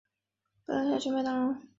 [0.65, 1.61] 本来想去麦当劳